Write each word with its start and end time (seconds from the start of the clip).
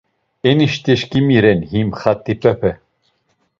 Enişteşǩimi 0.49 1.37
ren 1.43 1.61
him, 1.71 1.89
Xat̆ip̌epe. 1.99 2.71